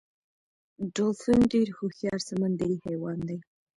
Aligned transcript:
ډولفین 0.93 1.41
ډیر 1.53 1.67
هوښیار 1.77 2.19
سمندری 2.29 2.75
حیوان 2.85 3.17
دی 3.27 3.37